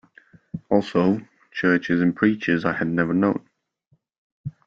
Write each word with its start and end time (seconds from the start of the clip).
Also, 0.71 1.21
churches 1.51 2.01
and 2.01 2.15
preachers 2.15 2.65
I 2.65 2.73
had 2.73 2.87
never 2.87 3.13
known. 3.13 3.47